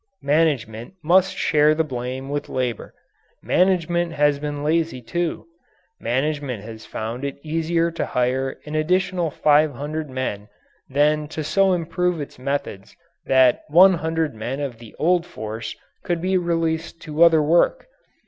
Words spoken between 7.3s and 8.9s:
easier to hire an